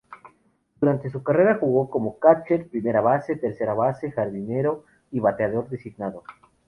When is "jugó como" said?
1.59-2.17